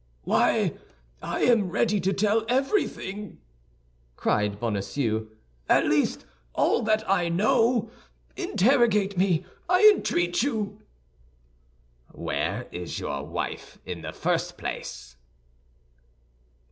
"Why, 0.23 0.73
I 1.21 1.41
am 1.41 1.69
ready 1.69 1.99
to 1.99 2.11
tell 2.11 2.43
everything," 2.49 3.37
cried 4.15 4.59
Bonacieux, 4.59 5.27
"at 5.69 5.85
least, 5.85 6.25
all 6.55 6.81
that 6.81 7.07
I 7.07 7.29
know. 7.29 7.91
Interrogate 8.35 9.15
me, 9.15 9.45
I 9.69 9.87
entreat 9.95 10.41
you!" 10.41 10.81
"Where 12.11 12.67
is 12.71 12.99
your 12.99 13.23
wife, 13.23 13.77
in 13.85 14.01
the 14.01 14.11
first 14.11 14.57
place?" 14.57 15.17